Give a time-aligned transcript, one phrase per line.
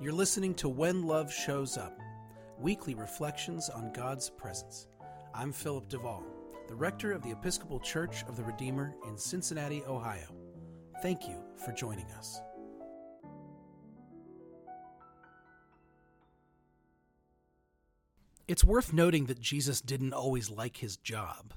[0.00, 1.98] You're listening to When Love Shows Up,
[2.56, 4.86] weekly reflections on God's presence.
[5.34, 6.22] I'm Philip DeVaul,
[6.68, 10.28] the rector of the Episcopal Church of the Redeemer in Cincinnati, Ohio.
[11.02, 12.40] Thank you for joining us.
[18.46, 21.54] It's worth noting that Jesus didn't always like his job.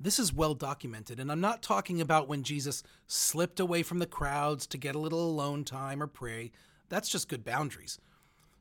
[0.00, 4.06] This is well documented, and I'm not talking about when Jesus slipped away from the
[4.06, 6.50] crowds to get a little alone time or pray.
[6.88, 7.98] That's just good boundaries.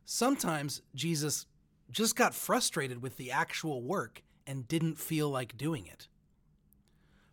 [0.05, 1.45] Sometimes Jesus
[1.91, 6.07] just got frustrated with the actual work and didn't feel like doing it.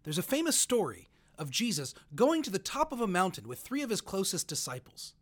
[0.03, 1.09] There's a famous story
[1.39, 5.15] of Jesus going to the top of a mountain with three of his closest disciples.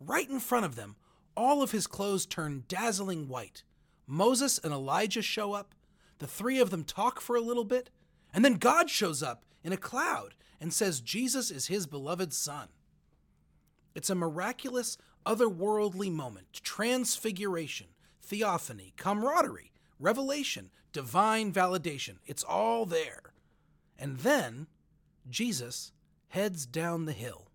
[0.00, 0.96] Right in front of them,
[1.36, 3.62] all of his clothes turn dazzling white.
[4.06, 5.74] Moses and Elijah show up.
[6.18, 7.90] The three of them talk for a little bit,
[8.32, 12.68] and then God shows up in a cloud and says Jesus is his beloved son.
[13.96, 17.86] It's a miraculous, otherworldly moment, transfiguration,
[18.22, 22.18] theophany, camaraderie, revelation, divine validation.
[22.26, 23.32] It's all there.
[23.98, 24.66] And then
[25.30, 25.92] Jesus
[26.28, 27.48] heads down the hill.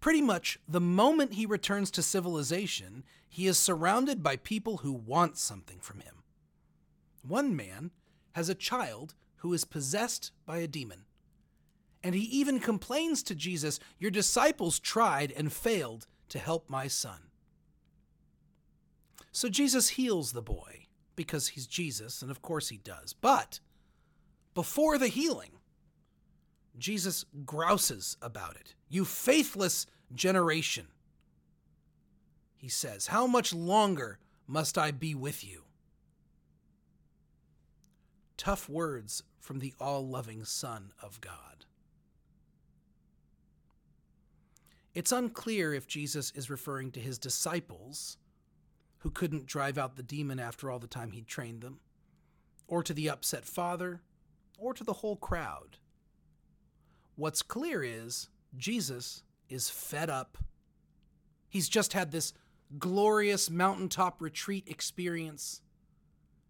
[0.00, 5.36] Pretty much the moment he returns to civilization, he is surrounded by people who want
[5.36, 6.22] something from him.
[7.20, 7.90] One man
[8.32, 11.04] has a child who is possessed by a demon.
[12.04, 17.18] And he even complains to Jesus, Your disciples tried and failed to help my son.
[19.30, 20.86] So Jesus heals the boy
[21.16, 23.12] because he's Jesus, and of course he does.
[23.12, 23.60] But
[24.54, 25.52] before the healing,
[26.78, 28.74] Jesus grouses about it.
[28.88, 30.88] You faithless generation.
[32.56, 35.62] He says, How much longer must I be with you?
[38.36, 41.66] Tough words from the all loving Son of God.
[44.94, 48.18] It's unclear if Jesus is referring to his disciples,
[48.98, 51.80] who couldn't drive out the demon after all the time he'd trained them,
[52.68, 54.02] or to the upset father,
[54.58, 55.78] or to the whole crowd.
[57.16, 60.38] What's clear is Jesus is fed up.
[61.48, 62.32] He's just had this
[62.78, 65.62] glorious mountaintop retreat experience,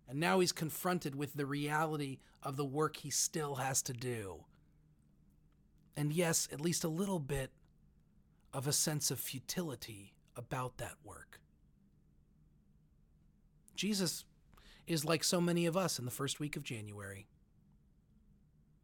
[0.09, 4.45] and now he's confronted with the reality of the work he still has to do.
[5.97, 7.50] And yes, at least a little bit
[8.53, 11.41] of a sense of futility about that work.
[13.75, 14.25] Jesus
[14.87, 17.27] is like so many of us in the first week of January.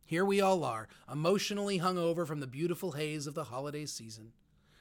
[0.05, 4.33] Here we all are, emotionally hungover from the beautiful haze of the holiday season.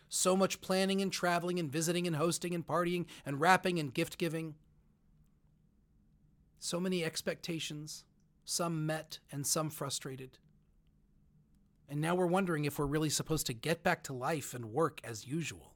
[0.07, 4.17] So much planning and traveling and visiting and hosting and partying and wrapping and gift
[4.17, 4.55] giving.
[6.59, 8.05] So many expectations,
[8.45, 10.37] some met and some frustrated.
[11.89, 14.99] And now we're wondering if we're really supposed to get back to life and work
[15.03, 15.73] as usual.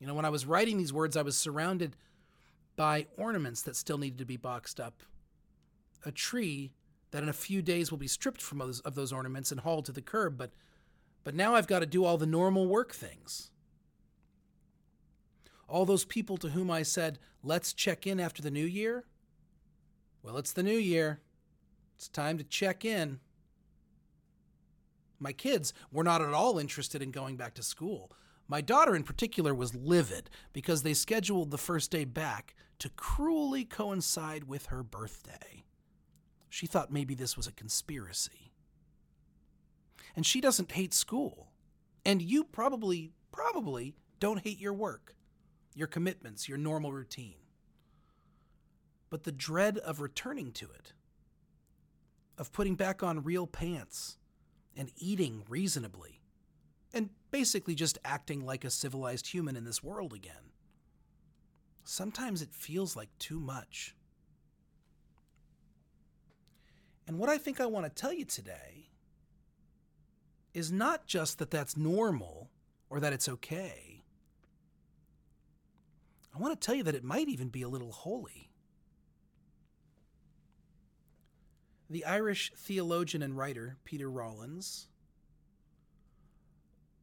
[0.00, 1.96] You know, when I was writing these words, I was surrounded
[2.74, 5.02] by ornaments that still needed to be boxed up.
[6.04, 6.72] A tree
[7.12, 9.84] that in a few days will be stripped from those, of those ornaments and hauled
[9.84, 10.50] to the curb, but
[11.24, 13.50] but now I've got to do all the normal work things.
[15.68, 19.04] All those people to whom I said, let's check in after the new year.
[20.22, 21.20] Well, it's the new year.
[21.96, 23.20] It's time to check in.
[25.22, 28.10] My kids were not at all interested in going back to school.
[28.48, 33.64] My daughter, in particular, was livid because they scheduled the first day back to cruelly
[33.64, 35.62] coincide with her birthday.
[36.50, 38.50] She thought maybe this was a conspiracy.
[40.16, 41.52] And she doesn't hate school.
[42.04, 45.14] And you probably, probably don't hate your work,
[45.74, 47.36] your commitments, your normal routine.
[49.08, 50.92] But the dread of returning to it,
[52.36, 54.18] of putting back on real pants,
[54.76, 56.20] and eating reasonably,
[56.92, 60.52] and basically just acting like a civilized human in this world again.
[61.84, 63.94] Sometimes it feels like too much.
[67.06, 68.88] And what I think I want to tell you today
[70.54, 72.50] is not just that that's normal
[72.88, 74.04] or that it's okay.
[76.34, 78.51] I want to tell you that it might even be a little holy.
[81.92, 84.88] The Irish theologian and writer Peter Rollins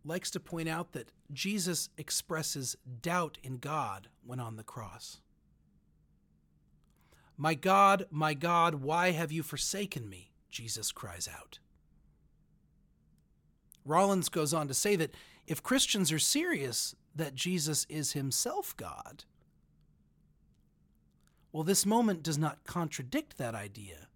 [0.03, 5.21] likes to point out that Jesus expresses doubt in God when on the cross.
[7.37, 10.31] My God, my God, why have you forsaken me?
[10.49, 11.59] Jesus cries out.
[13.85, 15.13] Rollins goes on to say that
[15.45, 19.25] if Christians are serious that Jesus is himself God,
[21.51, 24.08] well, this moment does not contradict that idea,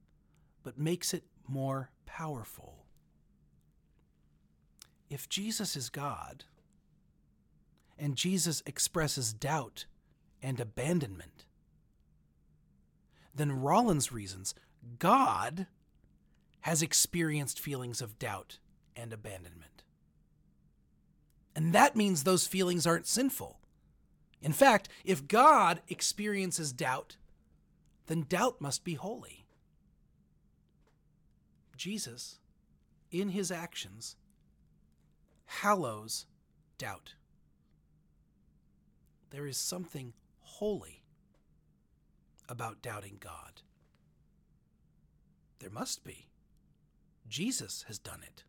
[0.63, 2.85] but makes it more powerful.
[5.09, 6.45] If Jesus is God,
[7.97, 9.85] and Jesus expresses doubt
[10.41, 11.45] and abandonment,
[13.35, 14.55] then Rollins reasons
[14.99, 15.67] God
[16.61, 18.59] has experienced feelings of doubt
[18.95, 19.83] and abandonment.
[21.55, 23.59] And that means those feelings aren't sinful.
[24.41, 27.17] In fact, if God experiences doubt,
[28.07, 29.42] then doubt must be holy.
[31.83, 32.39] Jesus,
[33.11, 34.15] in his actions,
[35.47, 36.25] hallows
[36.77, 37.15] doubt.
[39.31, 41.03] There is something holy
[42.47, 43.63] about doubting God.
[45.59, 46.29] There must be.
[47.27, 48.45] Jesus has done it.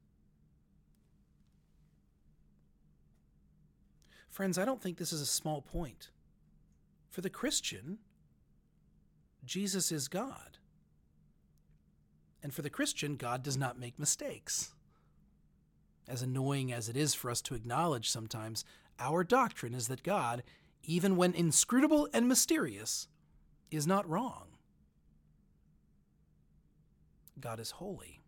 [4.30, 6.10] Friends, I don't think this is a small point.
[7.10, 7.98] For the Christian,
[9.44, 10.58] Jesus is God.
[12.44, 14.74] And for the Christian, God does not make mistakes.
[16.06, 18.66] As annoying as it is for us to acknowledge sometimes,
[19.00, 20.42] our doctrine is that God,
[20.82, 23.08] even when inscrutable and mysterious,
[23.70, 24.48] is not wrong.
[27.40, 28.20] God is holy.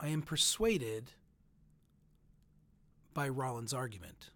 [0.00, 1.12] I am persuaded
[3.14, 4.30] by Rollins' argument.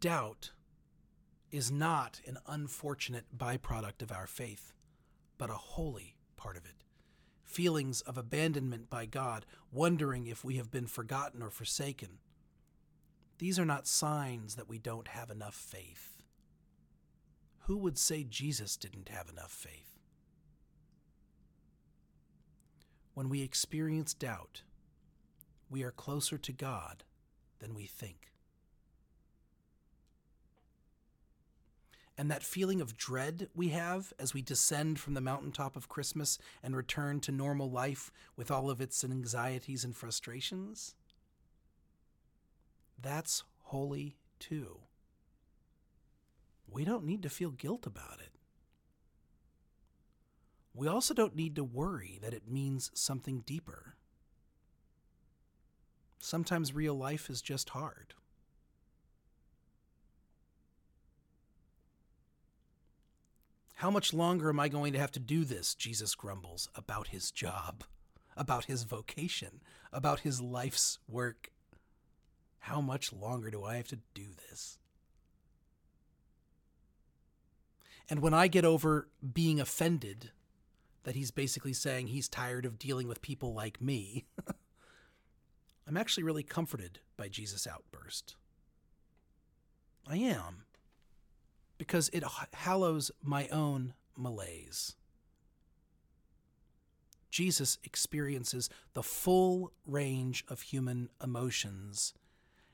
[0.00, 0.50] Doubt
[1.50, 4.72] is not an unfortunate byproduct of our faith,
[5.38, 6.84] but a holy part of it.
[7.44, 12.18] Feelings of abandonment by God, wondering if we have been forgotten or forsaken.
[13.38, 16.22] These are not signs that we don't have enough faith.
[17.60, 19.98] Who would say Jesus didn't have enough faith?
[23.14, 24.62] When we experience doubt,
[25.70, 27.04] we are closer to God
[27.58, 28.32] than we think.
[32.18, 36.36] And that feeling of dread we have as we descend from the mountaintop of Christmas
[36.64, 40.96] and return to normal life with all of its anxieties and frustrations,
[43.00, 44.80] that's holy too.
[46.68, 48.32] We don't need to feel guilt about it.
[50.74, 53.94] We also don't need to worry that it means something deeper.
[56.18, 58.14] Sometimes real life is just hard.
[63.78, 65.72] How much longer am I going to have to do this?
[65.72, 67.84] Jesus grumbles about his job,
[68.36, 69.60] about his vocation,
[69.92, 71.52] about his life's work.
[72.58, 74.80] How much longer do I have to do this?
[78.10, 80.32] And when I get over being offended
[81.04, 84.24] that he's basically saying he's tired of dealing with people like me,
[85.86, 88.34] I'm actually really comforted by Jesus' outburst.
[90.04, 90.64] I am
[91.78, 94.96] because it hallows my own malaise.
[97.30, 102.14] Jesus experiences the full range of human emotions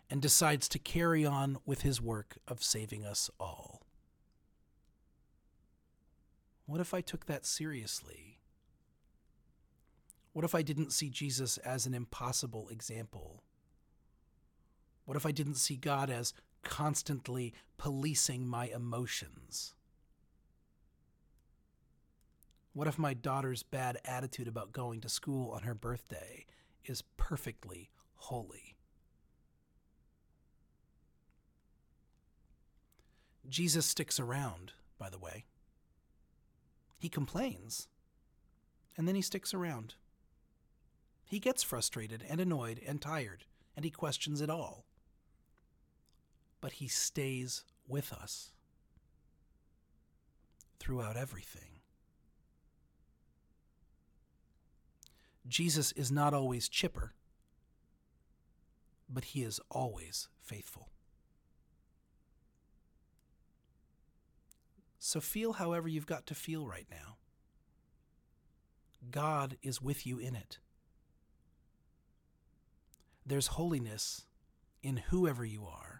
[0.09, 3.83] and decides to carry on with his work of saving us all.
[6.67, 8.39] What if I took that seriously?
[10.33, 13.43] What if I didn't see Jesus as an impossible example?
[15.05, 16.33] What if I didn't see God as
[16.65, 19.75] constantly policing my emotions?
[22.73, 26.45] What if my daughter's bad attitude about going to school on her birthday
[26.85, 28.75] is perfectly holy?
[33.49, 35.45] Jesus sticks around, by the way.
[36.99, 37.89] He complains,
[38.97, 39.95] and then he sticks around.
[41.25, 43.45] He gets frustrated and annoyed and tired,
[43.77, 44.85] and he questions it all
[46.65, 48.51] but he stays with us
[50.79, 51.83] throughout everything.
[55.47, 57.13] Jesus is not always chipper,
[59.11, 60.89] but he is always faithful.
[64.99, 67.19] So feel however you've got to feel right now.
[69.11, 70.57] God is with you in it.
[73.27, 74.23] There's holiness
[74.83, 75.94] in whoever you are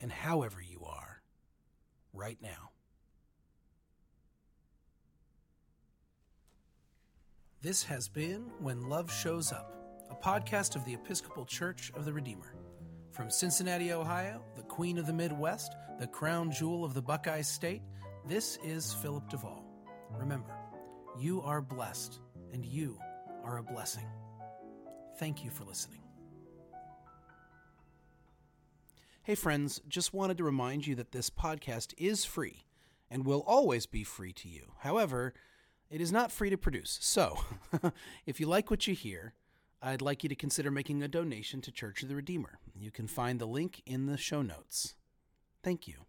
[0.00, 1.22] and however you are
[2.12, 2.70] right now.
[7.62, 9.74] This has been When Love Shows Up,
[10.10, 12.54] a podcast of the Episcopal Church of the Redeemer.
[13.12, 17.82] From Cincinnati, Ohio, the Queen of the Midwest, the crown jewel of the Buckeye State,
[18.26, 19.62] this is Philip DeVaul.
[20.10, 20.54] Remember,
[21.18, 22.20] you are blessed,
[22.52, 22.98] and you
[23.44, 24.06] are a blessing.
[25.18, 25.99] Thank you for listening.
[29.22, 32.64] Hey, friends, just wanted to remind you that this podcast is free
[33.10, 34.72] and will always be free to you.
[34.78, 35.34] However,
[35.90, 36.96] it is not free to produce.
[37.02, 37.38] So,
[38.26, 39.34] if you like what you hear,
[39.82, 42.60] I'd like you to consider making a donation to Church of the Redeemer.
[42.74, 44.94] You can find the link in the show notes.
[45.62, 46.06] Thank you.